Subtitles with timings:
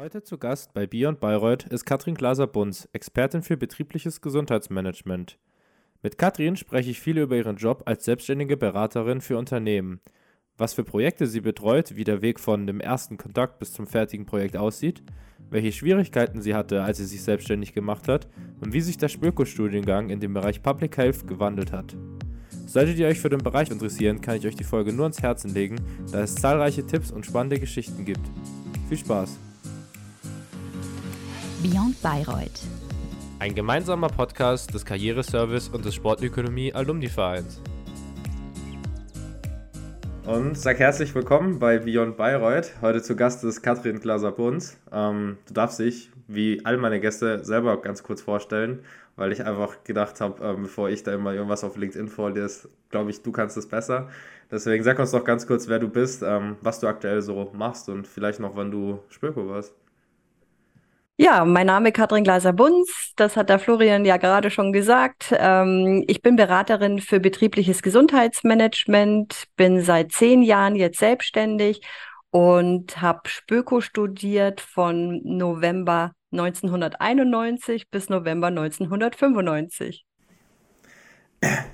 [0.00, 5.38] Heute zu Gast bei Beyond Bayreuth ist Katrin Glaser-Bunz, Expertin für betriebliches Gesundheitsmanagement.
[6.02, 10.00] Mit Katrin spreche ich viel über ihren Job als selbstständige Beraterin für Unternehmen,
[10.56, 14.24] was für Projekte sie betreut, wie der Weg von dem ersten Kontakt bis zum fertigen
[14.24, 15.02] Projekt aussieht,
[15.50, 18.26] welche Schwierigkeiten sie hatte, als sie sich selbstständig gemacht hat
[18.62, 21.94] und wie sich der Spöko-Studiengang in dem Bereich Public Health gewandelt hat.
[22.64, 25.52] Solltet ihr euch für den Bereich interessieren, kann ich euch die Folge nur ans Herzen
[25.52, 25.76] legen,
[26.10, 28.26] da es zahlreiche Tipps und spannende Geschichten gibt.
[28.88, 29.49] Viel Spaß!
[31.62, 32.62] Beyond Bayreuth.
[33.38, 37.60] Ein gemeinsamer Podcast des Karriereservice und des Sportökonomie Alumni Vereins.
[40.24, 42.72] Und sag herzlich willkommen bei Beyond Bayreuth.
[42.80, 44.78] Heute zu Gast ist Katrin Glaser-Bunz.
[44.90, 48.80] Ähm, du darfst dich, wie all meine Gäste, selber ganz kurz vorstellen,
[49.16, 53.10] weil ich einfach gedacht habe, ähm, bevor ich da immer irgendwas auf LinkedIn vorlese, glaube
[53.10, 54.08] ich, du kannst es besser.
[54.50, 57.90] Deswegen sag uns doch ganz kurz, wer du bist, ähm, was du aktuell so machst
[57.90, 59.74] und vielleicht noch, wann du Spöko warst.
[61.22, 63.12] Ja, mein Name ist Katrin Gleiser-Bunz.
[63.14, 65.34] Das hat der Florian ja gerade schon gesagt.
[65.36, 71.82] Ähm, ich bin Beraterin für betriebliches Gesundheitsmanagement, bin seit zehn Jahren jetzt selbstständig
[72.30, 80.06] und habe Spöko studiert von November 1991 bis November 1995.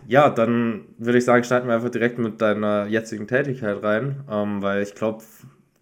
[0.09, 4.61] Ja, dann würde ich sagen, starten wir einfach direkt mit deiner jetzigen Tätigkeit rein, ähm,
[4.61, 5.23] weil ich glaube,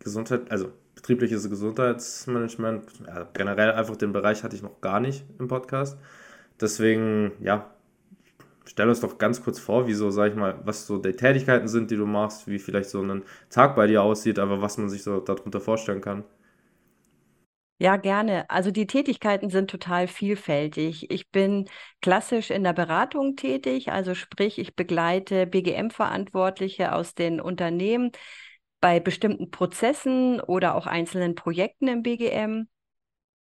[0.01, 0.71] Gesundheit, also
[1.05, 5.99] betriebliches Gesundheitsmanagement, ja, generell einfach den Bereich hatte ich noch gar nicht im Podcast.
[6.61, 7.71] Deswegen, ja,
[8.67, 11.91] stell uns doch ganz kurz vor, wieso, sag ich mal, was so die Tätigkeiten sind,
[11.91, 15.03] die du machst, wie vielleicht so ein Tag bei dir aussieht, aber was man sich
[15.03, 16.25] so darunter vorstellen kann.
[17.79, 18.49] Ja, gerne.
[18.49, 21.11] Also die Tätigkeiten sind total vielfältig.
[21.11, 21.69] Ich bin
[22.01, 28.13] klassisch in der Beratung tätig, also sprich, ich begleite BGM-Verantwortliche aus den Unternehmen
[28.85, 32.69] bei bestimmten Prozessen oder auch einzelnen Projekten im BGM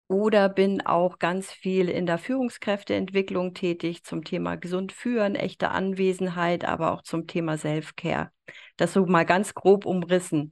[0.10, 6.66] oder bin auch ganz viel in der Führungskräfteentwicklung tätig zum Thema gesund führen, echte Anwesenheit,
[6.66, 8.32] aber auch zum Thema Self-Care.
[8.76, 10.52] Das so mal ganz grob umrissen.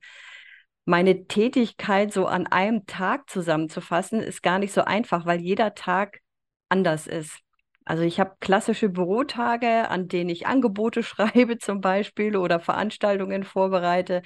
[0.85, 6.21] Meine Tätigkeit so an einem Tag zusammenzufassen, ist gar nicht so einfach, weil jeder Tag
[6.69, 7.41] anders ist.
[7.83, 14.21] Also ich habe klassische Bürotage, an denen ich Angebote schreibe zum Beispiel oder Veranstaltungen vorbereite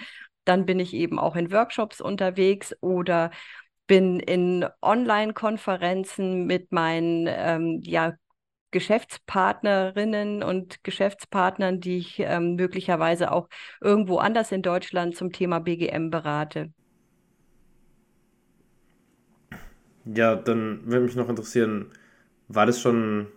[0.46, 3.32] dann bin ich eben auch in Workshops unterwegs oder
[3.88, 8.14] bin in Online-Konferenzen mit meinen ähm, ja,
[8.72, 13.50] Geschäftspartnerinnen und Geschäftspartnern, die ich ähm, möglicherweise auch
[13.82, 16.72] irgendwo anders in Deutschland zum Thema BGM berate.
[20.06, 21.92] Ja, dann würde mich noch interessieren,
[22.48, 23.28] war das schon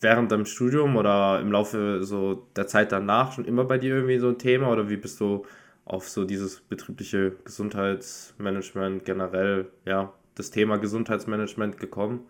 [0.00, 4.18] während deinem Studium oder im Laufe so der Zeit danach schon immer bei dir irgendwie
[4.18, 5.44] so ein Thema oder wie bist du
[5.88, 12.28] auf so dieses betriebliche Gesundheitsmanagement generell, ja, das Thema Gesundheitsmanagement gekommen?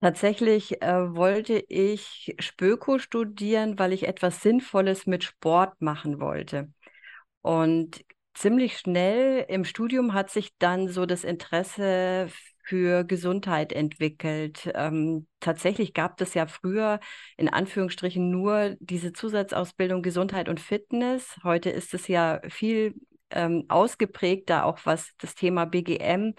[0.00, 6.70] Tatsächlich äh, wollte ich Spöko studieren, weil ich etwas Sinnvolles mit Sport machen wollte.
[7.42, 12.28] Und ziemlich schnell im Studium hat sich dann so das Interesse
[12.66, 14.70] für Gesundheit entwickelt.
[14.74, 17.00] Ähm, tatsächlich gab es ja früher
[17.36, 21.38] in Anführungsstrichen nur diese Zusatzausbildung Gesundheit und Fitness.
[21.44, 22.94] Heute ist es ja viel
[23.30, 26.34] ähm, ausgeprägter, auch was das Thema BGM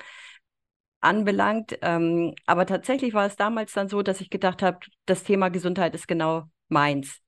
[0.99, 1.77] anbelangt.
[1.81, 5.95] Ähm, aber tatsächlich war es damals dann so, dass ich gedacht habe, das Thema Gesundheit
[5.95, 7.21] ist genau meins.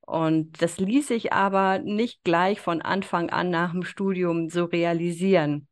[0.00, 5.66] Und das ließ sich aber nicht gleich von Anfang an nach dem Studium so realisieren.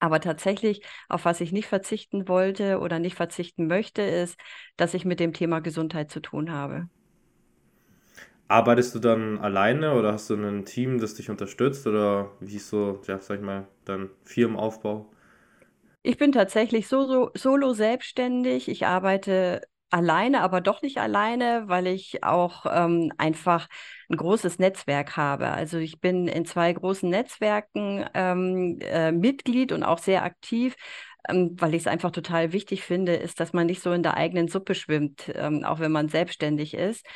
[0.00, 4.38] Aber tatsächlich, auf was ich nicht verzichten wollte oder nicht verzichten möchte, ist,
[4.76, 6.88] dass ich mit dem Thema Gesundheit zu tun habe.
[8.48, 12.68] Arbeitest du dann alleine oder hast du ein Team, das dich unterstützt oder wie ist
[12.70, 15.06] so, ja, sag ich mal, dein Firmenaufbau?
[16.02, 18.68] Ich bin tatsächlich so, so, solo selbstständig.
[18.68, 23.68] Ich arbeite alleine, aber doch nicht alleine, weil ich auch ähm, einfach
[24.10, 25.48] ein großes Netzwerk habe.
[25.48, 30.76] Also ich bin in zwei großen Netzwerken ähm, äh, Mitglied und auch sehr aktiv.
[31.28, 34.16] Ähm, weil ich es einfach total wichtig finde, ist, dass man nicht so in der
[34.16, 37.06] eigenen Suppe schwimmt, ähm, auch wenn man selbstständig ist.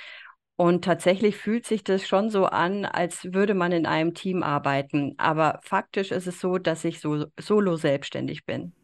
[0.56, 5.14] Und tatsächlich fühlt sich das schon so an, als würde man in einem Team arbeiten.
[5.18, 8.74] Aber faktisch ist es so, dass ich so solo selbstständig bin.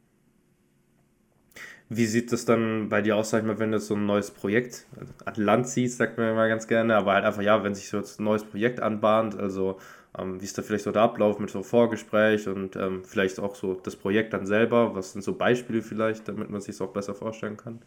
[1.90, 4.30] Wie sieht das dann bei dir aus, sag ich mal, wenn du so ein neues
[4.30, 4.86] Projekt
[5.24, 8.04] an ziehst, sagt man immer ganz gerne, aber halt einfach, ja, wenn sich so ein
[8.18, 9.78] neues Projekt anbahnt, also
[10.18, 13.54] ähm, wie ist da vielleicht so der Ablauf mit so Vorgespräch und ähm, vielleicht auch
[13.54, 16.92] so das Projekt dann selber, was sind so Beispiele vielleicht, damit man sich es auch
[16.92, 17.80] besser vorstellen kann?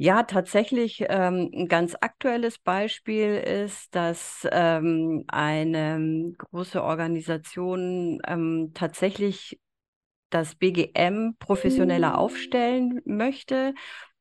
[0.00, 9.58] Ja, tatsächlich ähm, ein ganz aktuelles Beispiel ist, dass ähm, eine große Organisation ähm, tatsächlich
[10.30, 13.74] das BGM professioneller aufstellen möchte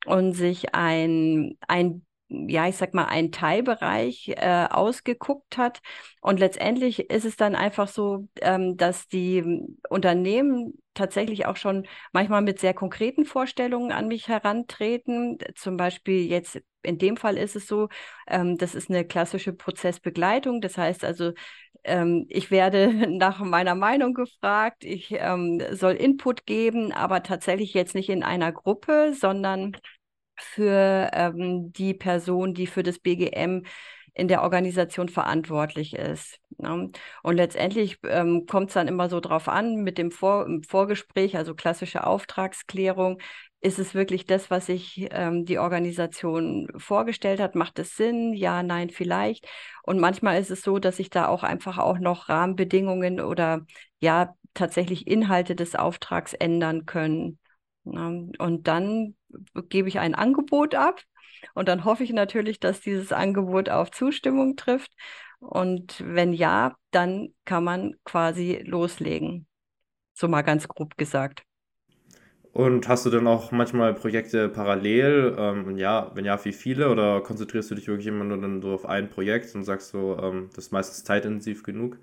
[0.06, 5.82] und sich ein, ein ja, ich sag mal, einen Teilbereich äh, ausgeguckt hat.
[6.22, 12.42] Und letztendlich ist es dann einfach so, ähm, dass die Unternehmen tatsächlich auch schon manchmal
[12.42, 15.38] mit sehr konkreten Vorstellungen an mich herantreten.
[15.56, 17.90] Zum Beispiel jetzt in dem Fall ist es so,
[18.28, 20.62] ähm, das ist eine klassische Prozessbegleitung.
[20.62, 21.34] Das heißt also,
[21.84, 27.96] ähm, ich werde nach meiner Meinung gefragt, ich ähm, soll Input geben, aber tatsächlich jetzt
[27.96, 29.78] nicht in einer Gruppe, sondern
[30.40, 33.64] für ähm, die Person, die für das BGM
[34.14, 36.40] in der Organisation verantwortlich ist.
[36.58, 36.90] Ne?
[37.22, 41.54] Und letztendlich ähm, kommt es dann immer so drauf an, mit dem Vor Vorgespräch, also
[41.54, 43.20] klassische Auftragsklärung,
[43.60, 47.56] ist es wirklich das, was sich ähm, die Organisation vorgestellt hat?
[47.56, 48.34] Macht es Sinn?
[48.34, 49.48] Ja, nein, vielleicht.
[49.84, 53.66] Und manchmal ist es so, dass sich da auch einfach auch noch Rahmenbedingungen oder
[54.00, 57.40] ja tatsächlich Inhalte des Auftrags ändern können.
[57.92, 58.32] Ne?
[58.40, 59.16] Und dann
[59.70, 61.02] gebe ich ein Angebot ab
[61.54, 64.92] und dann hoffe ich natürlich, dass dieses Angebot auf Zustimmung trifft.
[65.40, 69.48] Und wenn ja, dann kann man quasi loslegen.
[70.16, 71.44] So mal ganz grob gesagt.
[72.54, 75.36] Und hast du dann auch manchmal Projekte parallel?
[75.38, 76.90] Ähm, ja, wenn ja, wie viele?
[76.90, 80.18] Oder konzentrierst du dich wirklich immer nur dann so auf ein Projekt und sagst so,
[80.22, 81.98] ähm, das ist meistens zeitintensiv genug?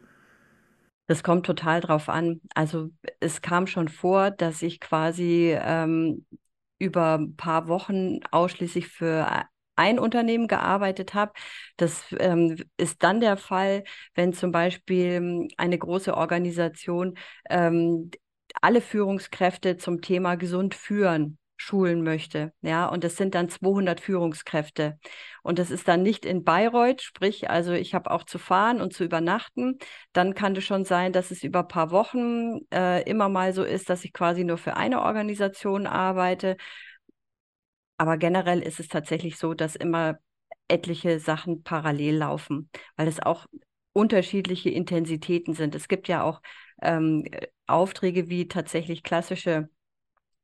[1.07, 2.41] Das kommt total drauf an.
[2.55, 2.91] Also
[3.21, 6.27] es kam schon vor, dass ich quasi ähm,
[6.79, 9.45] über ein paar Wochen ausschließlich für
[9.77, 11.33] ein Unternehmen gearbeitet habe.
[11.77, 13.85] Das ähm, ist dann der Fall,
[14.15, 17.19] wenn zum Beispiel eine große Organisation
[17.51, 18.11] ähm,
[18.63, 22.53] alle Führungskräfte zum Thema gesund führen schulen möchte.
[22.61, 24.99] Ja, und das sind dann 200 Führungskräfte.
[25.43, 28.93] Und das ist dann nicht in Bayreuth, sprich, also ich habe auch zu fahren und
[28.93, 29.79] zu übernachten.
[30.13, 33.65] Dann kann es schon sein, dass es über ein paar Wochen äh, immer mal so
[33.65, 36.57] ist, dass ich quasi nur für eine Organisation arbeite.
[37.97, 40.19] Aber generell ist es tatsächlich so, dass immer
[40.69, 43.47] etliche Sachen parallel laufen, weil es auch
[43.93, 45.75] unterschiedliche Intensitäten sind.
[45.75, 46.43] Es gibt ja auch
[46.83, 47.25] ähm,
[47.67, 49.69] Aufträge wie tatsächlich klassische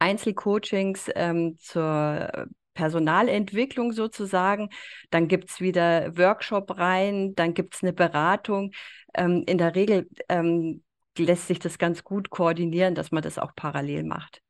[0.01, 4.71] Einzelcoachings ähm, zur Personalentwicklung sozusagen.
[5.11, 8.73] Dann gibt es wieder Workshop rein, dann gibt es eine Beratung.
[9.15, 10.83] Ähm, in der Regel ähm,
[11.19, 14.43] lässt sich das ganz gut koordinieren, dass man das auch parallel macht.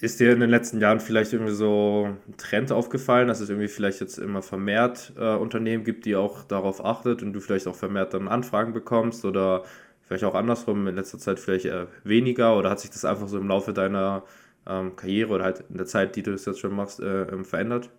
[0.00, 3.68] Ist dir in den letzten Jahren vielleicht irgendwie so ein Trend aufgefallen, dass es irgendwie
[3.68, 7.76] vielleicht jetzt immer vermehrt äh, Unternehmen gibt, die auch darauf achtet und du vielleicht auch
[7.76, 9.62] vermehrt dann Anfragen bekommst oder
[10.02, 13.38] vielleicht auch andersrum in letzter Zeit vielleicht eher weniger oder hat sich das einfach so
[13.38, 14.24] im Laufe deiner
[14.66, 17.44] ähm, Karriere oder halt in der Zeit, die du das jetzt schon machst, äh, ähm,
[17.44, 17.90] verändert?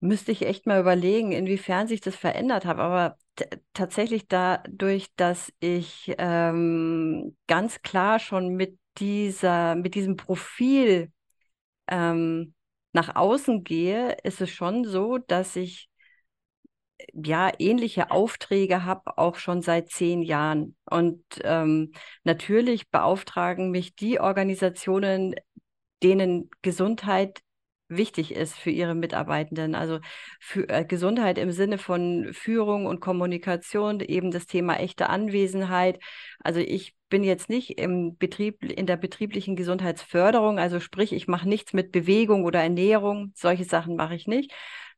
[0.00, 2.78] Müsste ich echt mal überlegen, inwiefern sich das verändert hat.
[2.78, 3.16] Aber
[3.72, 11.12] tatsächlich dadurch, dass ich ähm, ganz klar schon mit dieser, mit diesem Profil
[11.88, 12.54] ähm,
[12.92, 15.90] nach außen gehe, ist es schon so, dass ich
[17.12, 20.76] ja ähnliche Aufträge habe, auch schon seit zehn Jahren.
[20.84, 21.92] Und ähm,
[22.24, 25.34] natürlich beauftragen mich die Organisationen,
[26.02, 27.40] denen Gesundheit
[27.96, 29.74] wichtig ist für ihre Mitarbeitenden.
[29.74, 30.00] Also
[30.40, 35.98] für, äh, Gesundheit im Sinne von Führung und Kommunikation, eben das Thema echte Anwesenheit.
[36.40, 41.48] Also ich bin jetzt nicht im Betrieb, in der betrieblichen Gesundheitsförderung, also sprich, ich mache
[41.48, 44.52] nichts mit Bewegung oder Ernährung, solche Sachen mache ich nicht.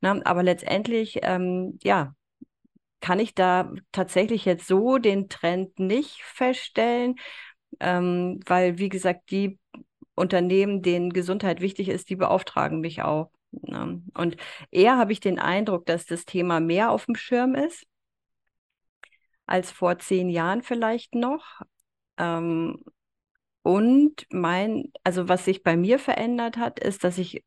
[0.04, 0.26] Na, ne?
[0.26, 2.14] aber letztendlich, ähm, ja,
[3.00, 7.16] kann ich da tatsächlich jetzt so den Trend nicht feststellen,
[7.80, 9.58] ähm, weil, wie gesagt, die
[10.14, 13.30] Unternehmen, denen Gesundheit wichtig ist, die beauftragen mich auch.
[13.50, 14.02] Ne?
[14.14, 14.36] Und
[14.70, 17.86] eher habe ich den Eindruck, dass das Thema mehr auf dem Schirm ist
[19.46, 21.62] als vor zehn Jahren vielleicht noch.
[22.18, 22.84] Ähm,
[23.62, 27.42] und mein, also was sich bei mir verändert hat, ist, dass ich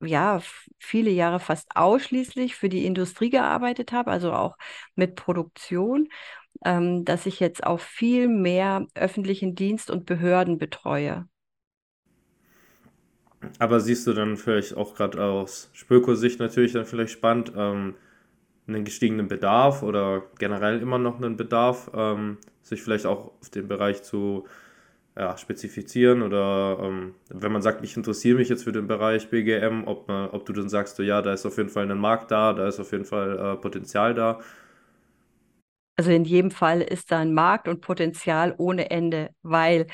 [0.00, 0.40] ja
[0.78, 4.56] viele Jahre fast ausschließlich für die Industrie gearbeitet habe, also auch
[4.94, 6.08] mit Produktion,
[6.64, 11.28] ähm, dass ich jetzt auch viel mehr öffentlichen Dienst und Behörden betreue.
[13.58, 17.94] Aber siehst du dann vielleicht auch gerade aus Spöko-Sicht natürlich dann vielleicht spannend, ähm,
[18.66, 23.68] einen gestiegenen Bedarf oder generell immer noch einen Bedarf, ähm, sich vielleicht auch auf den
[23.68, 24.46] Bereich zu
[25.16, 29.84] ja, spezifizieren oder ähm, wenn man sagt, ich interessiere mich jetzt für den Bereich BGM,
[29.86, 32.30] ob, man, ob du dann sagst, so, ja, da ist auf jeden Fall ein Markt
[32.30, 34.40] da, da ist auf jeden Fall äh, Potenzial da.
[35.96, 39.86] Also in jedem Fall ist da ein Markt und Potenzial ohne Ende, weil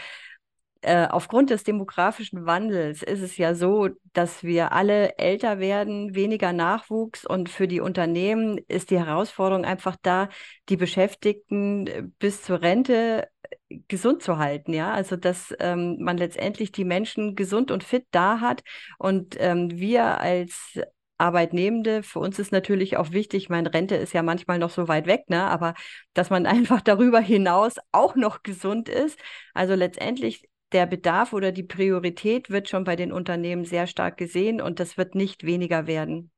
[0.82, 6.52] äh, aufgrund des demografischen Wandels ist es ja so, dass wir alle älter werden, weniger
[6.52, 10.28] Nachwuchs und für die Unternehmen ist die Herausforderung einfach da,
[10.68, 13.28] die Beschäftigten äh, bis zur Rente
[13.68, 18.06] äh, gesund zu halten, ja, also dass ähm, man letztendlich die Menschen gesund und fit
[18.10, 18.62] da hat
[18.98, 20.78] und ähm, wir als
[21.22, 25.06] Arbeitnehmende, für uns ist natürlich auch wichtig, meine Rente ist ja manchmal noch so weit
[25.06, 25.44] weg, ne?
[25.44, 25.74] aber
[26.14, 29.18] dass man einfach darüber hinaus auch noch gesund ist.
[29.54, 34.60] Also letztendlich der Bedarf oder die Priorität wird schon bei den Unternehmen sehr stark gesehen
[34.60, 36.30] und das wird nicht weniger werden.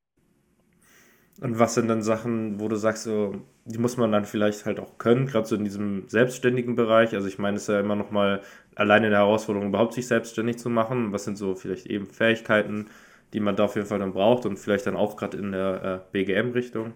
[1.41, 4.79] Und was sind dann Sachen, wo du sagst, so, die muss man dann vielleicht halt
[4.79, 7.13] auch können, gerade so in diesem selbstständigen Bereich?
[7.15, 8.41] Also ich meine, es ist ja immer noch mal
[8.77, 11.13] alleine eine Herausforderung, überhaupt sich selbstständig zu machen.
[11.13, 12.87] Was sind so vielleicht eben Fähigkeiten,
[13.33, 16.05] die man da auf jeden Fall dann braucht und vielleicht dann auch gerade in der
[16.13, 16.95] äh, BGM-Richtung?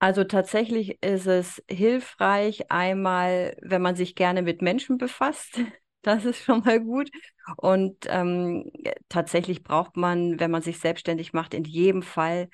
[0.00, 5.58] Also tatsächlich ist es hilfreich, einmal, wenn man sich gerne mit Menschen befasst.
[6.02, 7.10] Das ist schon mal gut.
[7.56, 8.70] Und ähm,
[9.08, 12.48] tatsächlich braucht man, wenn man sich selbstständig macht, in jedem Fall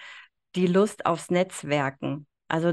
[0.57, 2.27] die Lust aufs Netzwerken.
[2.47, 2.73] Also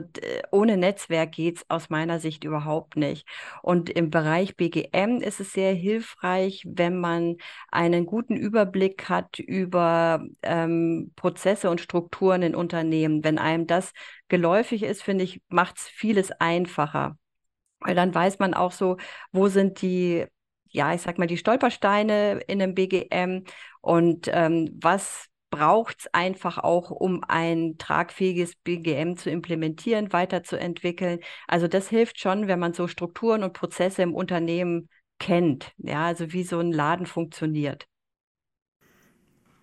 [0.51, 3.25] ohne Netzwerk geht es aus meiner Sicht überhaupt nicht.
[3.61, 7.37] Und im Bereich BGM ist es sehr hilfreich, wenn man
[7.71, 13.23] einen guten Überblick hat über ähm, Prozesse und Strukturen in Unternehmen.
[13.23, 13.93] Wenn einem das
[14.27, 17.17] geläufig ist, finde ich, macht es vieles einfacher.
[17.79, 18.97] Weil dann weiß man auch so,
[19.31, 20.25] wo sind die,
[20.69, 23.45] ja, ich sag mal, die Stolpersteine in einem BGM
[23.81, 31.19] und ähm, was braucht es einfach auch, um ein tragfähiges BGM zu implementieren, weiterzuentwickeln.
[31.47, 34.89] Also das hilft schon, wenn man so Strukturen und Prozesse im Unternehmen
[35.19, 37.87] kennt, ja, also wie so ein Laden funktioniert.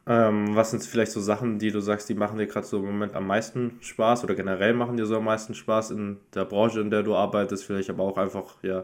[0.06, 2.86] Ähm, was sind vielleicht so Sachen, die du sagst, die machen dir gerade so im
[2.86, 6.80] Moment am meisten Spaß oder generell machen dir so am meisten Spaß in der Branche,
[6.80, 8.80] in der du arbeitest, vielleicht aber auch einfach ja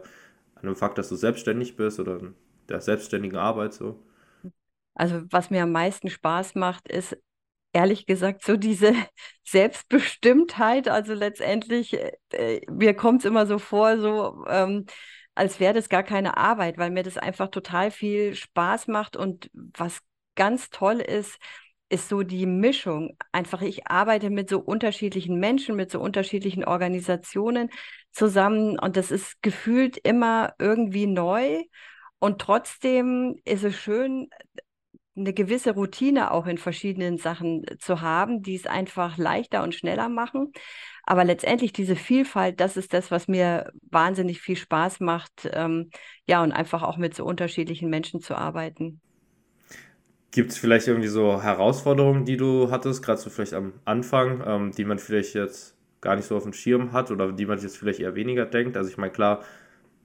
[0.56, 2.20] an dem Fakt, dass du selbstständig bist oder
[2.68, 3.98] der selbstständigen Arbeit so?
[4.94, 7.16] Also was mir am meisten Spaß macht, ist
[7.72, 8.94] ehrlich gesagt so diese
[9.44, 10.88] Selbstbestimmtheit.
[10.88, 11.98] Also letztendlich,
[12.30, 14.86] äh, mir kommt es immer so vor, so ähm,
[15.34, 19.16] als wäre das gar keine Arbeit, weil mir das einfach total viel Spaß macht.
[19.16, 20.00] Und was
[20.36, 21.38] ganz toll ist,
[21.88, 23.16] ist so die Mischung.
[23.32, 27.70] Einfach, ich arbeite mit so unterschiedlichen Menschen, mit so unterschiedlichen Organisationen
[28.12, 31.62] zusammen und das ist gefühlt immer irgendwie neu.
[32.18, 34.28] Und trotzdem ist es schön,
[35.16, 39.74] eine gewisse Routine auch in verschiedenen Sachen äh, zu haben, die es einfach leichter und
[39.74, 40.52] schneller machen.
[41.04, 45.90] Aber letztendlich diese Vielfalt, das ist das, was mir wahnsinnig viel Spaß macht, ähm,
[46.26, 49.00] ja, und einfach auch mit so unterschiedlichen Menschen zu arbeiten.
[50.30, 54.72] Gibt es vielleicht irgendwie so Herausforderungen, die du hattest, gerade so vielleicht am Anfang, ähm,
[54.72, 57.78] die man vielleicht jetzt gar nicht so auf dem Schirm hat oder die man jetzt
[57.78, 58.76] vielleicht eher weniger denkt?
[58.76, 59.44] Also ich meine, klar,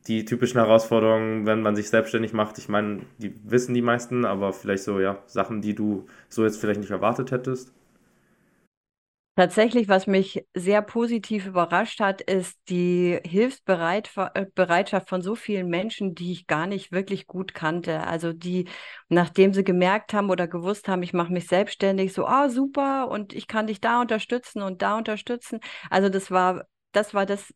[0.09, 2.57] die typischen Herausforderungen, wenn man sich selbstständig macht.
[2.57, 6.59] Ich meine, die wissen die meisten, aber vielleicht so, ja, Sachen, die du so jetzt
[6.59, 7.71] vielleicht nicht erwartet hättest.
[9.35, 16.33] Tatsächlich, was mich sehr positiv überrascht hat, ist die Hilfsbereitschaft von so vielen Menschen, die
[16.33, 18.05] ich gar nicht wirklich gut kannte.
[18.05, 18.67] Also die,
[19.07, 23.31] nachdem sie gemerkt haben oder gewusst haben, ich mache mich selbstständig, so, ah, super, und
[23.31, 25.61] ich kann dich da unterstützen und da unterstützen.
[25.89, 27.53] Also das war das war das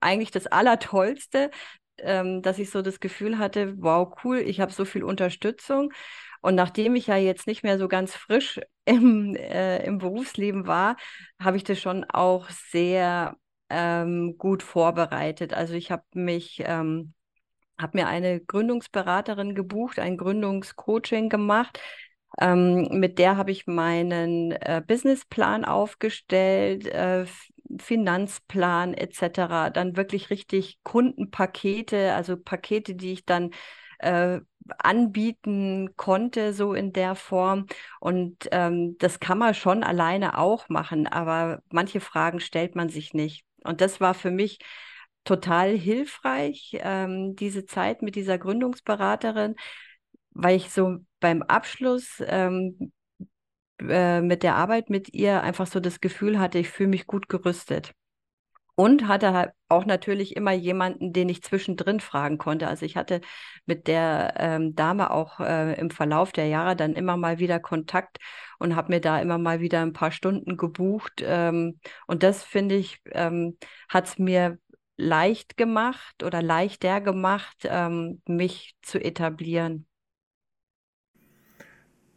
[0.00, 1.50] eigentlich das Allertollste,
[1.98, 5.92] ähm, dass ich so das Gefühl hatte, wow, cool, ich habe so viel Unterstützung.
[6.42, 10.96] Und nachdem ich ja jetzt nicht mehr so ganz frisch im, äh, im Berufsleben war,
[11.40, 13.36] habe ich das schon auch sehr
[13.68, 15.54] ähm, gut vorbereitet.
[15.54, 17.14] Also ich habe mich, ähm,
[17.80, 21.80] habe mir eine Gründungsberaterin gebucht, ein Gründungscoaching gemacht.
[22.40, 27.26] Ähm, mit der habe ich meinen äh, Businessplan aufgestellt, äh,
[27.82, 33.50] Finanzplan etc., dann wirklich richtig Kundenpakete, also Pakete, die ich dann
[33.98, 34.40] äh,
[34.78, 37.66] anbieten konnte, so in der Form.
[38.00, 43.14] Und ähm, das kann man schon alleine auch machen, aber manche Fragen stellt man sich
[43.14, 43.44] nicht.
[43.64, 44.58] Und das war für mich
[45.24, 49.56] total hilfreich, ähm, diese Zeit mit dieser Gründungsberaterin,
[50.30, 52.92] weil ich so beim Abschluss ähm,
[53.88, 57.28] äh, mit der Arbeit mit ihr einfach so das Gefühl hatte, ich fühle mich gut
[57.28, 57.92] gerüstet.
[58.76, 62.66] Und hatte halt auch natürlich immer jemanden, den ich zwischendrin fragen konnte.
[62.66, 63.20] Also ich hatte
[63.66, 68.16] mit der ähm, Dame auch äh, im Verlauf der Jahre dann immer mal wieder Kontakt
[68.58, 71.22] und habe mir da immer mal wieder ein paar Stunden gebucht.
[71.22, 73.58] Ähm, und das finde ich, ähm,
[73.90, 74.58] hat es mir
[74.96, 79.86] leicht gemacht oder leichter gemacht, ähm, mich zu etablieren.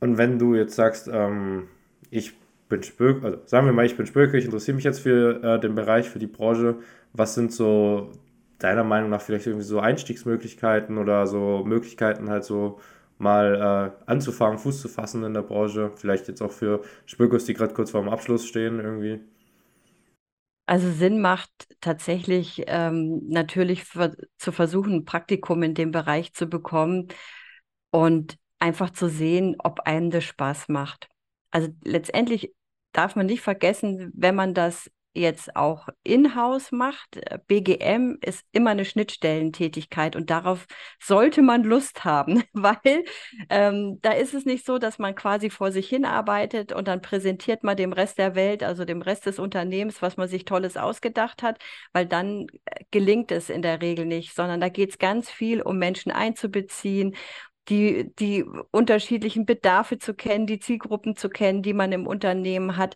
[0.04, 1.70] Und wenn du jetzt sagst, ähm,
[2.10, 2.34] ich
[2.68, 5.60] bin Spöker, also sagen wir mal, ich bin Spöker, ich interessiere mich jetzt für äh,
[5.62, 6.76] den Bereich, für die Branche,
[7.14, 8.12] was sind so
[8.60, 12.82] deiner Meinung nach vielleicht irgendwie so Einstiegsmöglichkeiten oder so Möglichkeiten halt so
[13.18, 15.94] mal äh, anzufangen, Fuß zu fassen in der Branche?
[15.96, 19.22] Vielleicht jetzt auch für Spürkurs, die gerade kurz vor dem Abschluss stehen irgendwie.
[20.66, 26.48] Also Sinn macht tatsächlich ähm, natürlich für, zu versuchen, ein Praktikum in dem Bereich zu
[26.48, 27.08] bekommen
[27.90, 31.10] und einfach zu sehen, ob einem das Spaß macht.
[31.52, 32.54] Also letztendlich
[32.94, 37.18] darf man nicht vergessen, wenn man das jetzt auch in-house macht.
[37.18, 40.66] Äh, BGM ist immer eine Schnittstellentätigkeit und darauf
[41.00, 43.04] sollte man Lust haben, weil
[43.50, 47.02] ähm, da ist es nicht so, dass man quasi vor sich hin arbeitet und dann
[47.02, 50.78] präsentiert man dem Rest der Welt, also dem Rest des Unternehmens, was man sich Tolles
[50.78, 51.60] ausgedacht hat,
[51.92, 55.62] weil dann äh, gelingt es in der Regel nicht, sondern da geht es ganz viel
[55.62, 57.14] um Menschen einzubeziehen
[57.70, 62.96] die, die unterschiedlichen Bedarfe zu kennen, die Zielgruppen zu kennen, die man im Unternehmen hat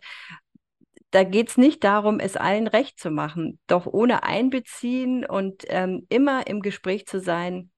[1.10, 6.06] da geht es nicht darum, es allen recht zu machen, doch ohne Einbeziehen und ähm,
[6.10, 7.70] immer im Gespräch zu sein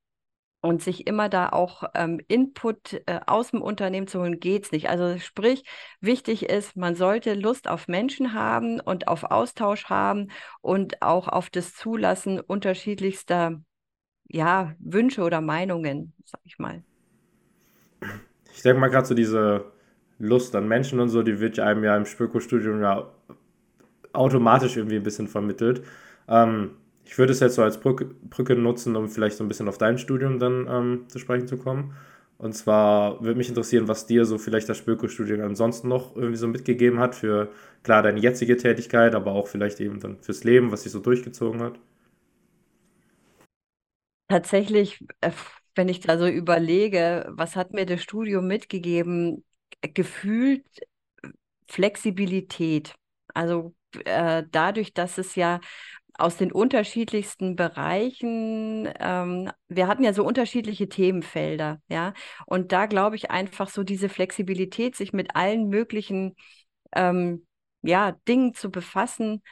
[0.61, 4.73] und sich immer da auch ähm, Input äh, aus dem Unternehmen zu holen, geht es
[4.73, 4.91] nicht.
[4.91, 5.65] Also sprich,
[6.01, 10.31] wichtig ist, man sollte Lust auf Menschen haben und auf Austausch haben
[10.61, 13.63] und auch auf das Zulassen unterschiedlichster
[14.31, 16.83] ja, Wünsche oder Meinungen, sag ich mal.
[18.55, 19.65] Ich denke mal gerade so diese
[20.19, 23.11] Lust an Menschen und so, die wird einem ja im Spöko-Studium ja
[24.13, 25.83] automatisch irgendwie ein bisschen vermittelt.
[26.29, 26.73] Ähm,
[27.05, 29.79] ich würde es jetzt so als Brücke, Brücke, nutzen, um vielleicht so ein bisschen auf
[29.79, 31.95] dein Studium dann ähm, zu sprechen zu kommen.
[32.39, 36.49] Und zwar würde mich interessieren, was dir so vielleicht das Spöko-Studium ansonsten noch irgendwie so
[36.49, 37.49] mitgegeben hat für,
[37.83, 41.61] klar, deine jetzige Tätigkeit, aber auch vielleicht eben dann fürs Leben, was sich so durchgezogen
[41.63, 41.79] hat.
[44.31, 45.33] Tatsächlich, äh,
[45.75, 49.45] wenn ich da so überlege, was hat mir das Studium mitgegeben?
[49.95, 50.65] gefühlt
[51.69, 52.95] Flexibilität.
[53.35, 55.61] Also äh, dadurch, dass es ja
[56.19, 62.15] aus den unterschiedlichsten Bereichen, ähm, wir hatten ja so unterschiedliche Themenfelder, ja,
[62.47, 66.37] und da glaube ich einfach so diese Flexibilität, sich mit allen möglichen
[66.95, 67.47] ähm,
[67.83, 69.43] ja, Dingen zu befassen,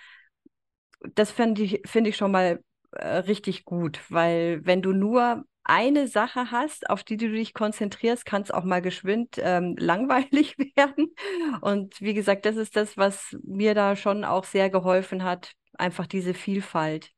[1.14, 6.09] das finde ich, find ich schon mal äh, richtig gut, weil wenn du nur eine
[6.09, 11.14] Sache hast, auf die du dich konzentrierst, kann es auch mal geschwind ähm, langweilig werden.
[11.61, 16.07] Und wie gesagt, das ist das, was mir da schon auch sehr geholfen hat, einfach
[16.07, 17.12] diese Vielfalt.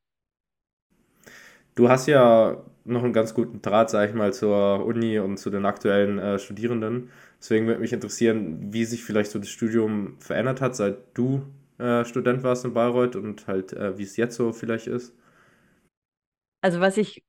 [1.75, 5.51] Du hast ja noch einen ganz guten Draht, sag ich mal, zur Uni und zu
[5.51, 7.11] den aktuellen äh, Studierenden.
[7.41, 11.43] Deswegen würde mich interessieren, wie sich vielleicht so das Studium verändert hat, seit du
[11.79, 15.15] äh, Student warst in Bayreuth und halt, äh, wie es jetzt so vielleicht ist.
[16.61, 17.25] Also was ich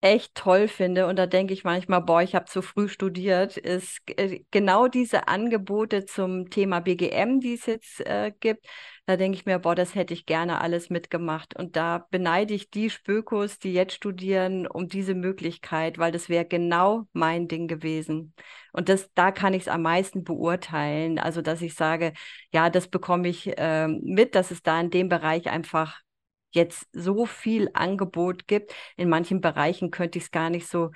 [0.00, 4.00] echt toll finde, und da denke ich manchmal, boah, ich habe zu früh studiert, ist
[4.18, 8.66] äh, genau diese Angebote zum Thema BGM, die es jetzt äh, gibt.
[9.06, 11.56] Da denke ich mir, boah, das hätte ich gerne alles mitgemacht.
[11.56, 16.44] Und da beneide ich die Spökos, die jetzt studieren, um diese Möglichkeit, weil das wäre
[16.44, 18.34] genau mein Ding gewesen.
[18.72, 21.18] Und das, da kann ich es am meisten beurteilen.
[21.18, 22.12] Also, dass ich sage,
[22.52, 26.00] ja, das bekomme ich äh, mit, dass es da in dem Bereich einfach
[26.50, 28.74] jetzt so viel Angebot gibt.
[28.96, 30.90] In manchen Bereichen könnte ich es gar nicht so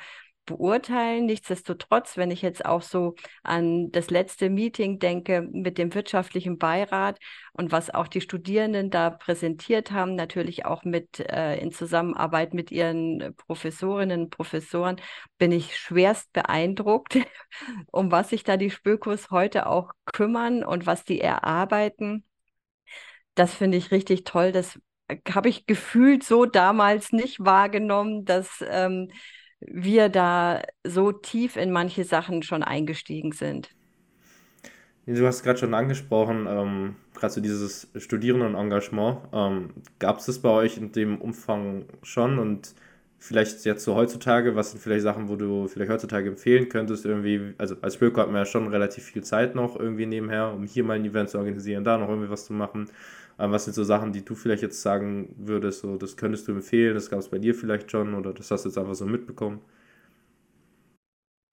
[0.46, 1.26] beurteilen.
[1.26, 7.18] Nichtsdestotrotz, wenn ich jetzt auch so an das letzte Meeting denke mit dem wirtschaftlichen Beirat
[7.52, 12.70] und was auch die Studierenden da präsentiert haben, natürlich auch mit äh, in Zusammenarbeit mit
[12.72, 15.00] ihren Professorinnen und Professoren,
[15.38, 17.18] bin ich schwerst beeindruckt,
[17.92, 22.24] um was sich da die Spökos heute auch kümmern und was die erarbeiten.
[23.34, 24.52] Das finde ich richtig toll.
[24.52, 24.78] Das
[25.32, 29.08] habe ich gefühlt so damals nicht wahrgenommen, dass ähm,
[29.60, 33.70] wir da so tief in manche Sachen schon eingestiegen sind.
[35.06, 39.18] Du hast gerade schon angesprochen, ähm, gerade so dieses Studierendenengagement.
[39.32, 42.74] Ähm, Gab es das bei euch in dem Umfang schon und
[43.18, 47.54] vielleicht jetzt so heutzutage, was sind vielleicht Sachen, wo du vielleicht heutzutage empfehlen könntest, irgendwie,
[47.58, 50.84] also als Spöko hat man ja schon relativ viel Zeit noch irgendwie nebenher, um hier
[50.84, 52.88] mal ein Event zu organisieren, da noch irgendwie was zu machen.
[53.36, 56.52] Aber was sind so Sachen, die du vielleicht jetzt sagen würdest, so das könntest du
[56.52, 59.06] empfehlen, das gab es bei dir vielleicht schon oder das hast du jetzt einfach so
[59.06, 59.60] mitbekommen?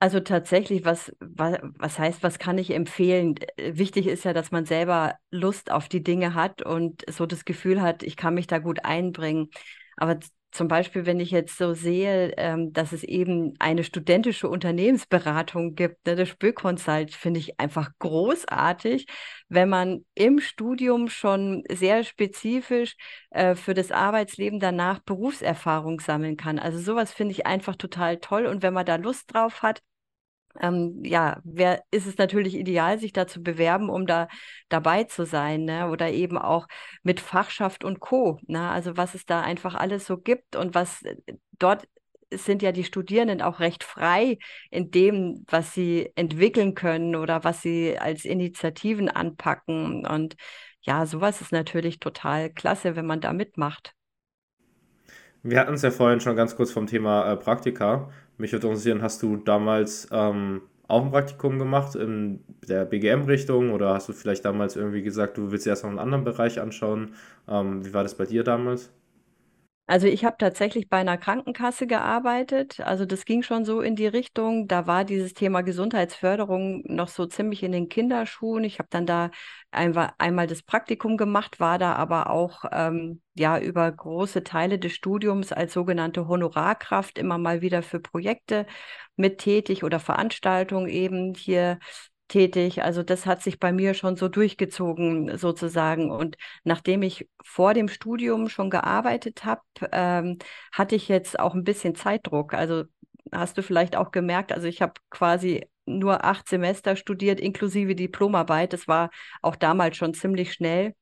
[0.02, 3.36] Also tatsächlich, was, was, was heißt, was kann ich empfehlen?
[3.58, 7.82] Wichtig ist ja, dass man selber Lust auf die Dinge hat und so das Gefühl
[7.82, 9.50] hat, ich kann mich da gut einbringen.
[9.98, 10.18] Aber
[10.52, 16.06] zum Beispiel, wenn ich jetzt so sehe, ähm, dass es eben eine studentische Unternehmensberatung gibt,
[16.08, 19.08] ne, das Spökonsult, finde ich einfach großartig,
[19.48, 22.96] wenn man im Studium schon sehr spezifisch
[23.30, 26.60] äh, für das Arbeitsleben danach Berufserfahrung sammeln kann.
[26.60, 28.46] Also sowas finde ich einfach total toll.
[28.46, 29.82] Und wenn man da Lust drauf hat,
[30.60, 34.28] ähm, ja, wer, ist es natürlich ideal, sich da zu bewerben, um da
[34.70, 35.90] dabei zu sein, ne?
[35.90, 36.68] Oder eben auch
[37.04, 38.40] mit Fachschaft und Co.
[38.48, 38.70] Ne?
[38.70, 41.16] Also was es da einfach alles so gibt und was äh,
[41.60, 41.88] dort
[42.32, 44.38] sind ja die Studierenden auch recht frei
[44.70, 50.06] in dem, was sie entwickeln können oder was sie als Initiativen anpacken.
[50.06, 50.36] Und
[50.82, 53.94] ja, sowas ist natürlich total klasse, wenn man da mitmacht.
[55.42, 58.12] Wir hatten es ja vorhin schon ganz kurz vom Thema äh, Praktika.
[58.40, 63.94] Mich würde interessieren, hast du damals ähm, auch ein Praktikum gemacht in der BGM-Richtung oder
[63.94, 67.14] hast du vielleicht damals irgendwie gesagt, du willst erst noch einen anderen Bereich anschauen?
[67.48, 68.92] Ähm, wie war das bei dir damals?
[69.90, 72.80] Also ich habe tatsächlich bei einer Krankenkasse gearbeitet.
[72.80, 74.68] Also das ging schon so in die Richtung.
[74.68, 78.64] Da war dieses Thema Gesundheitsförderung noch so ziemlich in den Kinderschuhen.
[78.66, 79.32] Ich habe dann da
[79.72, 85.52] einmal, das Praktikum gemacht, war da aber auch ähm, ja über große Teile des Studiums
[85.52, 88.68] als sogenannte Honorarkraft immer mal wieder für Projekte
[89.16, 91.80] mit tätig oder Veranstaltungen eben hier
[92.30, 92.84] tätig.
[92.84, 96.12] Also das hat sich bei mir schon so durchgezogen sozusagen.
[96.12, 99.62] Und nachdem ich vor dem Studium schon gearbeitet habe,
[99.92, 100.38] ähm,
[100.72, 102.54] hatte ich jetzt auch ein bisschen Zeitdruck.
[102.54, 102.86] Also
[103.32, 108.74] hast du vielleicht auch gemerkt, also ich habe quasi nur acht Semester studiert, inklusive Diplomarbeit.
[108.74, 109.10] Das war
[109.42, 110.96] auch damals schon ziemlich schnell.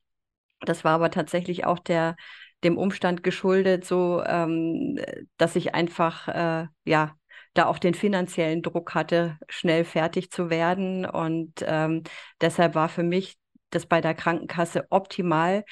[0.62, 2.16] Das war aber tatsächlich auch der
[2.64, 5.00] dem Umstand geschuldet, so ähm,
[5.38, 7.16] dass ich einfach äh, ja
[7.58, 11.06] da auch den finanziellen Druck hatte, schnell fertig zu werden.
[11.06, 12.04] Und ähm,
[12.42, 13.38] deshalb war für mich
[13.70, 15.66] das bei der Krankenkasse optimal,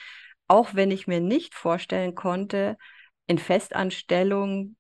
[0.48, 2.78] auch wenn ich mir nicht vorstellen konnte,
[3.28, 4.76] in Festanstellung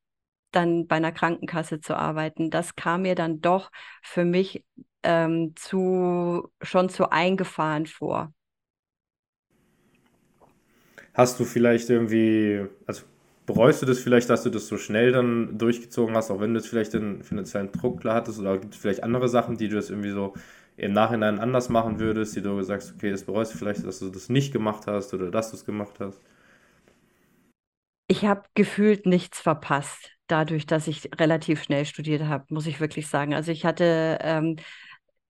[0.52, 2.50] dann bei einer Krankenkasse zu arbeiten.
[2.50, 4.64] Das kam mir dann doch für mich
[5.04, 8.34] ähm, zu, schon zu eingefahren vor.
[11.14, 13.04] Hast du vielleicht irgendwie, also
[13.46, 16.60] Bereust du das vielleicht, dass du das so schnell dann durchgezogen hast, auch wenn du
[16.60, 18.40] jetzt vielleicht den finanziellen Druck klar hattest?
[18.40, 20.34] Oder gibt es vielleicht andere Sachen, die du jetzt irgendwie so
[20.78, 24.10] im Nachhinein anders machen würdest, die du sagst, okay, das bereust du vielleicht, dass du
[24.10, 26.20] das nicht gemacht hast oder dass du es gemacht hast?
[28.08, 33.08] Ich habe gefühlt nichts verpasst, dadurch, dass ich relativ schnell studiert habe, muss ich wirklich
[33.08, 33.34] sagen.
[33.34, 34.58] Also ich hatte, ähm,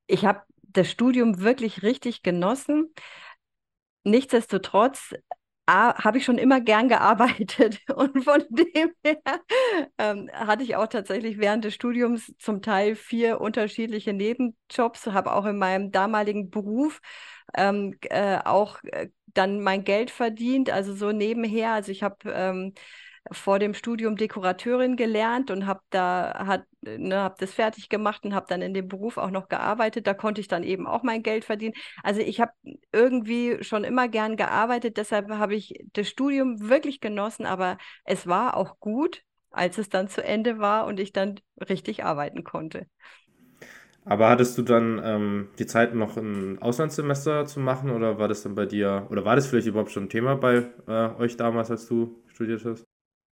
[0.08, 2.94] ich habe das Studium wirklich richtig genossen.
[4.04, 5.14] Nichtsdestotrotz
[5.68, 9.18] habe ich schon immer gern gearbeitet und von dem her
[9.98, 15.46] ähm, hatte ich auch tatsächlich während des Studiums zum Teil vier unterschiedliche Nebenjobs, habe auch
[15.46, 17.02] in meinem damaligen Beruf
[17.56, 21.74] ähm, äh, auch äh, dann mein Geld verdient, also so nebenher.
[21.74, 22.74] Also ich habe ähm,
[23.32, 28.36] vor dem Studium Dekorateurin gelernt und habe da hat, ne, hab das fertig gemacht und
[28.36, 30.08] habe dann in dem Beruf auch noch gearbeitet.
[30.08, 31.74] Da konnte ich dann eben auch mein Geld verdienen.
[32.04, 32.52] Also ich habe
[32.92, 38.58] irgendwie schon immer gern gearbeitet, deshalb habe ich das Studium wirklich genossen, aber es war
[38.58, 42.88] auch gut, als es dann zu Ende war und ich dann richtig arbeiten konnte.
[44.06, 48.44] Aber hattest du dann ähm, die Zeit, noch ein Auslandssemester zu machen oder war das
[48.44, 51.72] dann bei dir, oder war das vielleicht überhaupt schon ein Thema bei äh, euch damals,
[51.72, 52.86] als du studiert hast?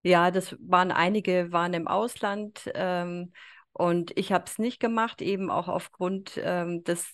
[0.04, 3.32] Ja, das waren einige, waren im Ausland ähm,
[3.72, 7.10] und ich habe es nicht gemacht, eben auch aufgrund ähm, des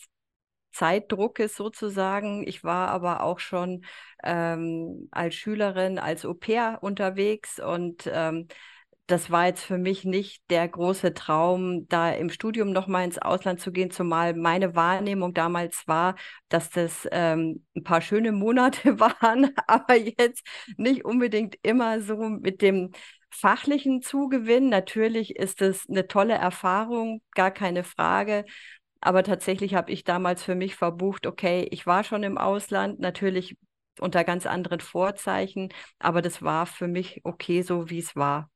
[0.73, 2.47] Zeitdruckes sozusagen.
[2.47, 3.85] Ich war aber auch schon
[4.23, 8.47] ähm, als Schülerin, als Au-pair unterwegs und ähm,
[9.09, 13.59] das war jetzt für mich nicht der große Traum, da im Studium nochmal ins Ausland
[13.59, 16.15] zu gehen, zumal meine Wahrnehmung damals war,
[16.49, 20.45] dass das ähm, ein paar schöne Monate waren, aber jetzt
[20.77, 22.91] nicht unbedingt immer so mit dem
[23.31, 24.69] fachlichen Zugewinn.
[24.69, 28.45] Natürlich ist es eine tolle Erfahrung, gar keine Frage.
[29.01, 33.57] Aber tatsächlich habe ich damals für mich verbucht, okay, ich war schon im Ausland, natürlich
[33.99, 35.69] unter ganz anderen Vorzeichen,
[35.99, 38.49] aber das war für mich okay, so wie es war.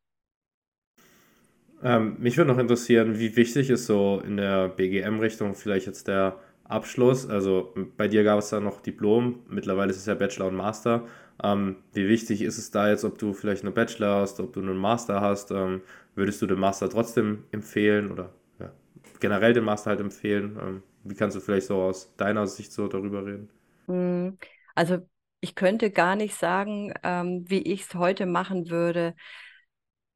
[1.84, 6.40] Ähm, mich würde noch interessieren, wie wichtig ist so in der BGM-Richtung vielleicht jetzt der
[6.64, 7.28] Abschluss?
[7.28, 11.06] Also bei dir gab es da noch Diplom, mittlerweile ist es ja Bachelor und Master.
[11.44, 14.62] Ähm, wie wichtig ist es da jetzt, ob du vielleicht einen Bachelor hast, ob du
[14.62, 15.52] einen Master hast?
[15.52, 15.82] Ähm,
[16.16, 18.72] würdest du den Master trotzdem empfehlen oder ja,
[19.20, 20.58] generell den Master halt empfehlen?
[20.62, 23.50] Ähm, wie kannst du vielleicht so aus deiner Sicht so darüber reden?
[23.88, 24.38] Hm,
[24.76, 25.00] also
[25.42, 29.16] ich könnte gar nicht sagen, ähm, wie ich es heute machen würde.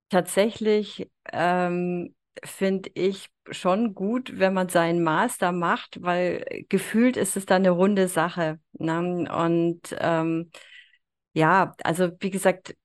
[0.10, 7.46] Tatsächlich ähm, finde ich schon gut, wenn man seinen Master macht, weil gefühlt ist es
[7.46, 8.60] dann eine runde Sache.
[8.74, 9.28] Ne?
[9.32, 10.50] Und ähm,
[11.34, 12.76] ja, also wie gesagt,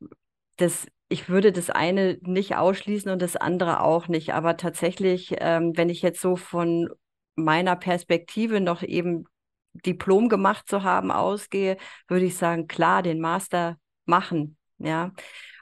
[0.56, 4.34] das, ich würde das eine nicht ausschließen und das andere auch nicht.
[4.34, 6.90] Aber tatsächlich, ähm, wenn ich jetzt so von
[7.36, 9.26] meiner Perspektive noch eben
[9.74, 11.76] Diplom gemacht zu haben ausgehe,
[12.08, 14.56] würde ich sagen, klar, den Master machen.
[14.78, 15.12] Ja.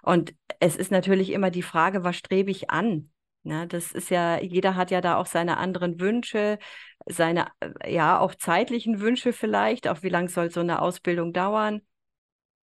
[0.02, 3.10] Und es ist natürlich immer die Frage, was strebe ich an?
[3.42, 6.58] Ja, das ist ja, jeder hat ja da auch seine anderen Wünsche,
[7.06, 11.80] seine, äh, ja, auch zeitlichen Wünsche vielleicht, auch wie lange soll so eine Ausbildung dauern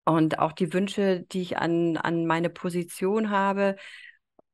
[0.05, 3.77] und auch die Wünsche, die ich an, an meine Position habe.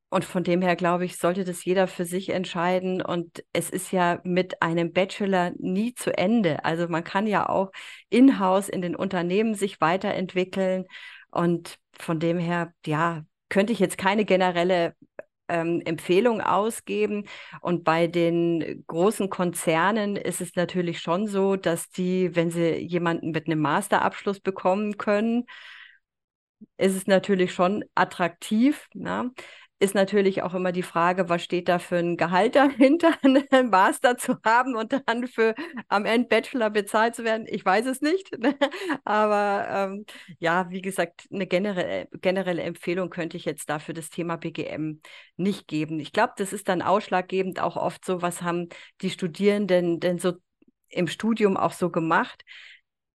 [0.09, 3.01] Und von dem her, glaube ich, sollte das jeder für sich entscheiden.
[3.01, 6.65] Und es ist ja mit einem Bachelor nie zu Ende.
[6.65, 7.71] Also man kann ja auch
[8.09, 10.87] in-house in den Unternehmen sich weiterentwickeln.
[11.31, 14.95] Und von dem her, ja, könnte ich jetzt keine generelle
[15.49, 17.25] ähm, Empfehlung ausgeben.
[17.61, 23.33] Und bei den großen Konzernen ist es natürlich schon so, dass die, wenn sie jemanden
[23.33, 25.45] mit einem Masterabschluss bekommen können,
[26.77, 28.89] ist es natürlich schon attraktiv.
[28.95, 29.33] Ne?
[29.81, 34.19] Ist natürlich auch immer die Frage, was steht da für ein Gehalt dahinter, einen Master
[34.19, 35.55] zu haben und dann für
[35.89, 37.47] am Ende Bachelor bezahlt zu werden.
[37.49, 38.31] Ich weiß es nicht.
[38.41, 38.57] Ne?
[39.05, 40.07] Aber ähm,
[40.39, 45.01] ja, wie gesagt, eine generelle, generelle Empfehlung könnte ich jetzt dafür das Thema BGM
[45.37, 46.01] nicht geben.
[46.01, 48.69] Ich glaube, das ist dann ausschlaggebend auch oft so, was haben
[49.03, 50.35] die Studierenden denn so
[50.89, 52.45] im Studium auch so gemacht.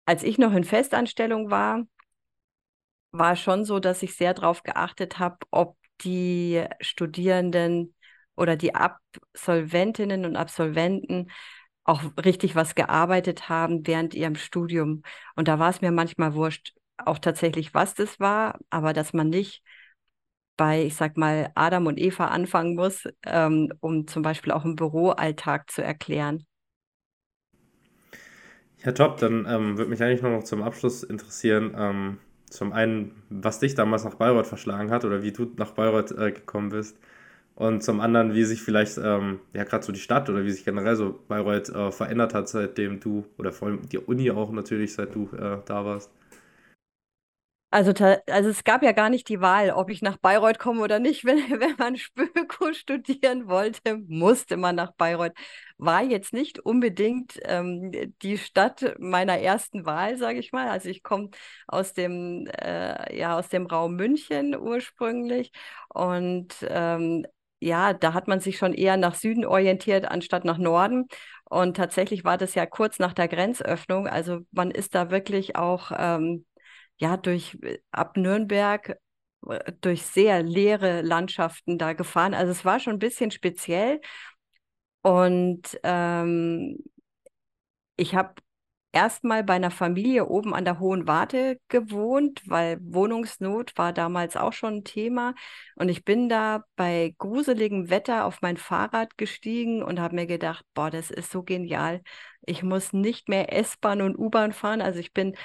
[0.04, 1.82] Als ich noch in Festanstellung war,
[3.10, 7.94] war schon so, dass ich sehr darauf geachtet habe, ob die Studierenden
[8.36, 11.30] oder die Absolventinnen und Absolventen
[11.84, 15.02] auch richtig was gearbeitet haben während ihrem Studium.
[15.36, 19.28] Und da war es mir manchmal wurscht, auch tatsächlich, was das war, aber dass man
[19.30, 19.62] nicht
[20.56, 24.76] bei, ich sag mal, Adam und Eva anfangen muss, ähm, um zum Beispiel auch im
[24.76, 26.46] Büroalltag zu erklären.
[28.84, 29.18] Ja, top.
[29.18, 34.04] Dann ähm, würde mich eigentlich noch zum Abschluss interessieren, ähm, zum einen, was dich damals
[34.04, 36.98] nach Bayreuth verschlagen hat oder wie du nach Bayreuth äh, gekommen bist.
[37.54, 40.64] Und zum anderen, wie sich vielleicht, ähm, ja, gerade so die Stadt oder wie sich
[40.64, 44.92] generell so Bayreuth äh, verändert hat, seitdem du, oder vor allem die Uni auch natürlich,
[44.92, 46.10] seit du äh, da warst.
[47.70, 47.92] Also,
[48.28, 51.24] also es gab ja gar nicht die Wahl, ob ich nach Bayreuth komme oder nicht.
[51.26, 55.32] Wenn, wenn man Spöko studieren wollte, musste man nach Bayreuth.
[55.76, 57.90] War jetzt nicht unbedingt ähm,
[58.22, 60.68] die Stadt meiner ersten Wahl, sage ich mal.
[60.70, 61.30] Also ich komme
[61.66, 65.50] aus dem, äh, ja, aus dem Raum München ursprünglich.
[65.88, 67.26] Und ähm,
[67.60, 71.08] ja, da hat man sich schon eher nach Süden orientiert, anstatt nach Norden.
[71.44, 74.06] Und tatsächlich war das ja kurz nach der Grenzöffnung.
[74.08, 76.44] Also man ist da wirklich auch ähm,
[76.98, 78.98] ja, durch äh, ab Nürnberg
[79.48, 82.34] äh, durch sehr leere Landschaften da gefahren.
[82.34, 84.00] Also es war schon ein bisschen speziell.
[85.02, 86.78] Und ähm,
[87.96, 88.34] ich habe
[88.92, 94.52] erstmal bei einer Familie oben an der Hohen Warte gewohnt, weil Wohnungsnot war damals auch
[94.52, 95.34] schon ein Thema.
[95.76, 100.64] Und ich bin da bei gruseligem Wetter auf mein Fahrrad gestiegen und habe mir gedacht,
[100.74, 102.02] boah, das ist so genial.
[102.46, 104.80] Ich muss nicht mehr S-Bahn und U-Bahn fahren.
[104.80, 105.36] Also ich bin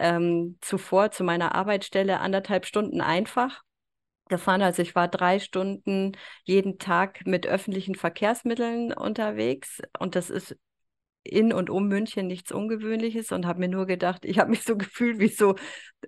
[0.00, 3.62] ähm, zuvor zu meiner Arbeitsstelle anderthalb Stunden einfach
[4.28, 4.62] gefahren.
[4.62, 6.12] Also ich war drei Stunden
[6.44, 10.56] jeden Tag mit öffentlichen Verkehrsmitteln unterwegs und das ist
[11.22, 14.76] in und um München nichts Ungewöhnliches und habe mir nur gedacht, ich habe mich so
[14.78, 15.56] gefühlt wie so,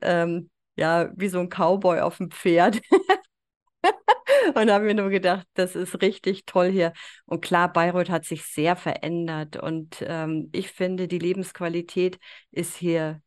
[0.00, 2.80] ähm, ja, wie so ein Cowboy auf dem Pferd.
[4.54, 6.92] und habe mir nur gedacht, das ist richtig toll hier.
[7.26, 12.18] Und klar, Bayreuth hat sich sehr verändert und ähm, ich finde, die Lebensqualität
[12.50, 13.20] ist hier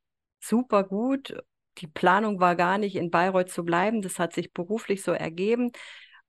[0.48, 1.36] super gut.
[1.80, 4.02] Die Planung war gar nicht, in Bayreuth zu bleiben.
[4.02, 5.72] Das hat sich beruflich so ergeben,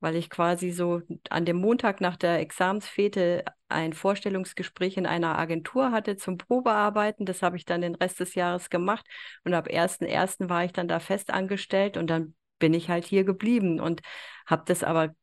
[0.00, 5.92] weil ich quasi so an dem Montag nach der Examensfete ein Vorstellungsgespräch in einer Agentur
[5.92, 7.26] hatte zum Probearbeiten.
[7.26, 9.06] Das habe ich dann den Rest des Jahres gemacht
[9.44, 10.48] und ab 1.1.
[10.48, 14.00] war ich dann da fest angestellt und dann bin ich halt hier geblieben und
[14.46, 15.14] habe das aber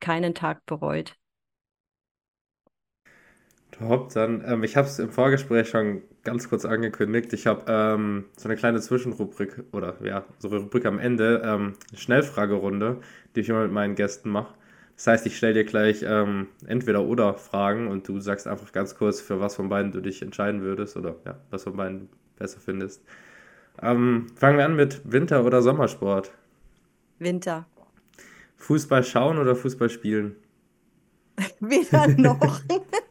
[0.00, 1.14] keinen Tag bereut.
[3.72, 7.32] Top, dann, ähm, ich habe es im Vorgespräch schon ganz kurz angekündigt.
[7.32, 11.72] Ich habe ähm, so eine kleine Zwischenrubrik oder ja, so eine Rubrik am Ende, ähm,
[11.94, 12.98] Schnellfragerunde,
[13.34, 14.54] die ich immer mit meinen Gästen mache.
[14.96, 18.94] Das heißt, ich stelle dir gleich ähm, entweder oder Fragen und du sagst einfach ganz
[18.94, 22.60] kurz, für was von beiden du dich entscheiden würdest oder ja, was von beiden besser
[22.60, 23.02] findest.
[23.80, 26.30] Ähm, fangen wir an mit Winter- oder Sommersport.
[27.18, 27.66] Winter.
[28.56, 30.36] Fußball schauen oder Fußball spielen?
[31.60, 32.60] Weder noch.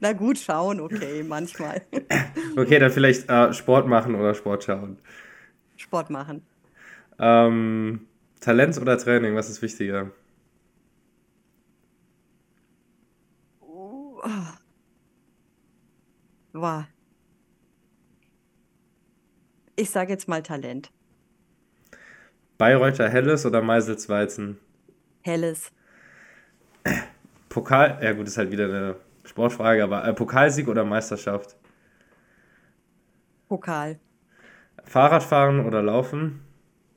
[0.00, 1.82] Na gut, schauen, okay, manchmal.
[2.56, 4.98] okay, dann vielleicht äh, Sport machen oder Sport schauen.
[5.76, 6.42] Sport machen.
[7.18, 8.06] Ähm,
[8.40, 10.10] Talent oder Training, was ist wichtiger?
[13.60, 14.20] Uh,
[16.52, 16.84] wow.
[19.76, 20.90] Ich sage jetzt mal Talent.
[22.58, 24.58] Bayreuther Helles oder Meisels Weizen?
[25.22, 25.72] Helles.
[27.48, 31.56] Pokal, ja gut, ist halt wieder eine Sportfrage, aber äh, Pokalsieg oder Meisterschaft?
[33.48, 33.98] Pokal.
[34.84, 36.40] Fahrradfahren oder Laufen?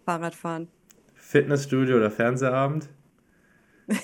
[0.06, 0.68] Fahrradfahren.
[1.16, 2.90] Fitnessstudio oder Fernsehabend?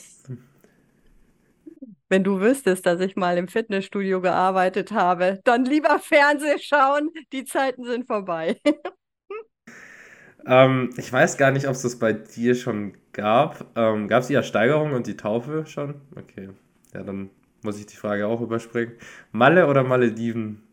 [2.09, 7.45] Wenn du wüsstest, dass ich mal im Fitnessstudio gearbeitet habe, dann lieber Fernseh schauen, die
[7.45, 8.59] Zeiten sind vorbei.
[10.47, 13.77] ähm, ich weiß gar nicht, ob es das bei dir schon gab.
[13.77, 16.01] Ähm, gab es die Ersteigerung und die Taufe schon?
[16.15, 16.49] Okay,
[16.95, 17.29] ja, dann
[17.63, 18.93] muss ich die Frage auch überspringen.
[19.31, 20.63] Malle oder Malediven?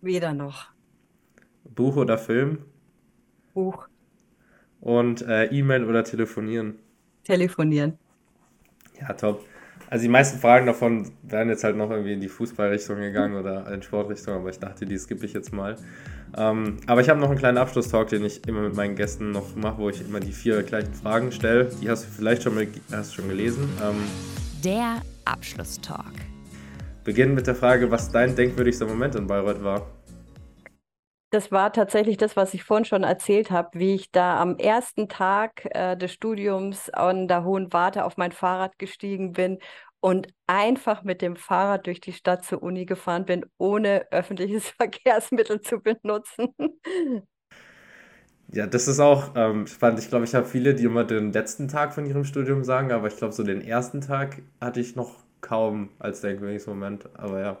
[0.00, 0.68] Weder noch.
[1.64, 2.58] Buch oder Film?
[3.54, 3.88] Buch.
[4.80, 6.78] Und äh, E-Mail oder telefonieren?
[7.24, 7.98] Telefonieren.
[8.98, 9.44] Ja, top.
[9.90, 13.70] Also die meisten Fragen davon wären jetzt halt noch irgendwie in die Fußballrichtung gegangen oder
[13.72, 15.74] in Sportrichtung, aber ich dachte, die skippe ich jetzt mal.
[16.36, 19.56] Ähm, aber ich habe noch einen kleinen Abschlusstalk, den ich immer mit meinen Gästen noch
[19.56, 21.70] mache, wo ich immer die vier gleichen Fragen stelle.
[21.82, 23.68] Die hast du vielleicht schon, mal, hast schon gelesen.
[23.82, 23.96] Ähm,
[24.64, 26.12] Der Abschlusstalk.
[27.02, 29.86] Beginnen mit der Frage, was dein denkwürdigster Moment in Bayreuth war.
[31.30, 35.08] Das war tatsächlich das, was ich vorhin schon erzählt habe, wie ich da am ersten
[35.08, 39.60] Tag äh, des Studiums an der Hohen Warte auf mein Fahrrad gestiegen bin
[40.00, 45.62] und einfach mit dem Fahrrad durch die Stadt zur Uni gefahren bin, ohne öffentliches Verkehrsmittel
[45.62, 46.48] zu benutzen.
[48.52, 50.00] Ja, das ist auch ähm, spannend.
[50.00, 53.06] Ich glaube, ich habe viele, die immer den letzten Tag von ihrem Studium sagen, aber
[53.06, 57.08] ich glaube, so den ersten Tag hatte ich noch kaum als denkwürdiges Moment.
[57.14, 57.58] Aber ja.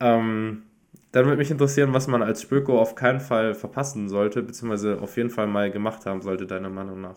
[0.00, 0.64] Ähm,
[1.12, 5.16] dann würde mich interessieren, was man als Spöko auf keinen Fall verpassen sollte, beziehungsweise auf
[5.16, 7.16] jeden Fall mal gemacht haben sollte, deiner Meinung nach.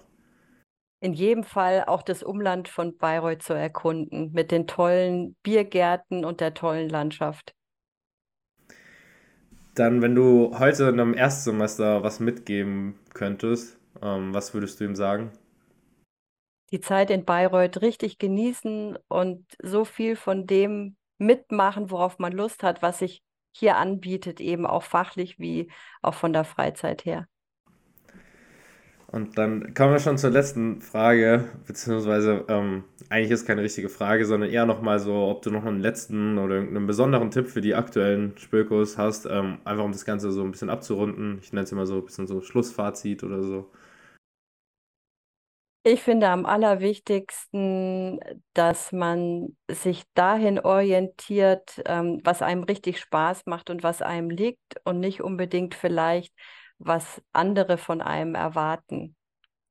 [0.99, 6.41] In jedem Fall auch das Umland von Bayreuth zu erkunden, mit den tollen Biergärten und
[6.41, 7.56] der tollen Landschaft.
[9.77, 14.95] Dann, wenn du heute in einem Erstsemester was mitgeben könntest, ähm, was würdest du ihm
[14.95, 15.31] sagen?
[16.71, 22.63] Die Zeit in Bayreuth richtig genießen und so viel von dem mitmachen, worauf man Lust
[22.63, 23.21] hat, was sich
[23.55, 27.27] hier anbietet, eben auch fachlich wie auch von der Freizeit her.
[29.09, 34.25] Und dann kommen wir schon zur letzten Frage, beziehungsweise ähm, eigentlich ist keine richtige Frage,
[34.25, 37.73] sondern eher nochmal so, ob du noch einen letzten oder irgendeinen besonderen Tipp für die
[37.75, 41.39] aktuellen Spökos hast, ähm, einfach um das Ganze so ein bisschen abzurunden.
[41.41, 43.71] Ich nenne es immer so ein bisschen so Schlussfazit oder so.
[45.83, 48.19] Ich finde am allerwichtigsten,
[48.53, 54.81] dass man sich dahin orientiert, ähm, was einem richtig Spaß macht und was einem liegt
[54.83, 56.33] und nicht unbedingt vielleicht,
[56.79, 59.15] was andere von einem erwarten,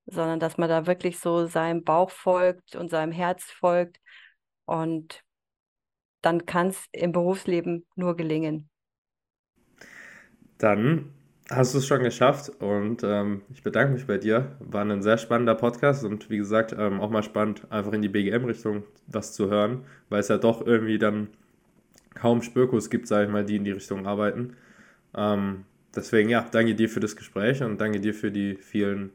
[0.07, 4.01] sondern dass man da wirklich so seinem Bauch folgt und seinem Herz folgt
[4.65, 5.23] und
[6.23, 8.69] dann kann es im Berufsleben nur gelingen.
[10.59, 11.13] Dann
[11.51, 14.57] hast du es schon geschafft und ähm, ich bedanke mich bei dir.
[14.61, 18.09] War ein sehr spannender Podcast und wie gesagt, ähm, auch mal spannend, einfach in die
[18.09, 21.29] BGM-Richtung was zu hören, weil es ja doch irgendwie dann
[22.15, 24.57] kaum Spökos gibt, sage ich mal, die in die Richtung arbeiten.
[25.17, 25.65] Ähm,
[25.97, 29.11] deswegen, ja, danke dir für das Gespräch und danke dir für die vielen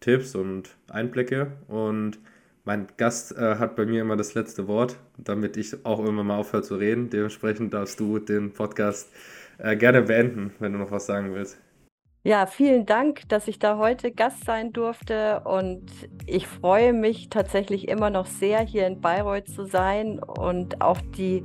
[0.00, 1.52] Tipps und Einblicke.
[1.68, 2.18] Und
[2.64, 6.36] mein Gast äh, hat bei mir immer das letzte Wort, damit ich auch immer mal
[6.36, 7.10] aufhöre zu reden.
[7.10, 9.10] Dementsprechend darfst du den Podcast
[9.58, 11.58] äh, gerne beenden, wenn du noch was sagen willst.
[12.24, 15.90] Ja, vielen Dank, dass ich da heute Gast sein durfte und
[16.24, 21.42] ich freue mich tatsächlich immer noch sehr, hier in Bayreuth zu sein und auch die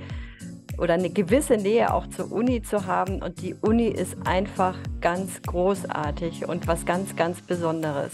[0.78, 3.22] oder eine gewisse Nähe auch zur Uni zu haben.
[3.22, 8.12] Und die Uni ist einfach ganz großartig und was ganz, ganz Besonderes.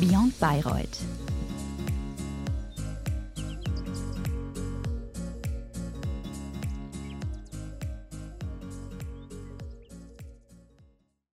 [0.00, 1.15] Beyond Bayreuth